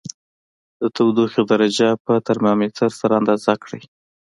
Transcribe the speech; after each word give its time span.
د 0.81 0.83
تودوخې 0.95 1.41
درجه 1.51 1.89
په 2.05 2.13
ترمامتر 2.27 2.89
سره 2.99 3.13
اندازه 3.21 3.53
کړئ. 3.63 3.81